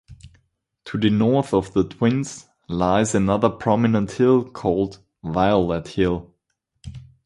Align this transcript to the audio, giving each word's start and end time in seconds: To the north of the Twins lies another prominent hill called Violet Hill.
To 0.85 0.97
the 0.97 1.11
north 1.11 1.53
of 1.53 1.73
the 1.73 1.83
Twins 1.83 2.47
lies 2.67 3.13
another 3.13 3.51
prominent 3.51 4.09
hill 4.13 4.43
called 4.49 4.97
Violet 5.23 5.89
Hill. 5.89 6.33